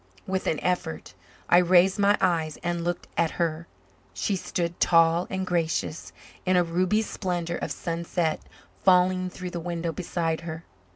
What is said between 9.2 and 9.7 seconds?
through the